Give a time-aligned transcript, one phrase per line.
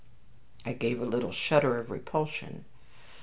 [0.65, 2.65] I gave a little shudder of repulsion.